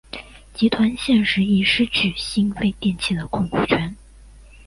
[0.55, 3.95] 集团现时亦失去新飞电器的控股权。